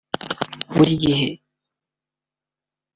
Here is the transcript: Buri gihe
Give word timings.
Buri 0.75 0.93
gihe 1.01 1.27